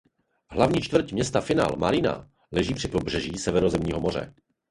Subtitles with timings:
[0.49, 4.33] Hlavní čtvrť města Final Marina leží při pobřeží Středozemního moře.